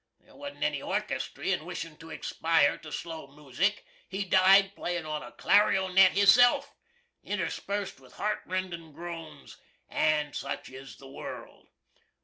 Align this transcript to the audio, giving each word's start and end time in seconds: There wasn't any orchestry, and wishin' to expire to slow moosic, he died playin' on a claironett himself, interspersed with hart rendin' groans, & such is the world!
There 0.19 0.33
wasn't 0.35 0.63
any 0.63 0.81
orchestry, 0.81 1.51
and 1.51 1.63
wishin' 1.63 1.95
to 1.97 2.09
expire 2.09 2.75
to 2.79 2.91
slow 2.91 3.27
moosic, 3.27 3.85
he 4.09 4.23
died 4.25 4.75
playin' 4.75 5.05
on 5.05 5.21
a 5.21 5.31
claironett 5.31 6.13
himself, 6.13 6.73
interspersed 7.21 7.99
with 7.99 8.13
hart 8.13 8.41
rendin' 8.47 8.93
groans, 8.93 9.57
& 10.01 10.03
such 10.33 10.69
is 10.69 10.95
the 10.97 11.07
world! 11.07 11.67